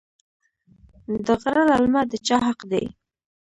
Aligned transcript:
د 1.25 1.27
غره 1.41 1.63
للمه 1.69 2.01
د 2.11 2.13
چا 2.27 2.37
حق 2.45 2.59
دی؟ 2.71 2.85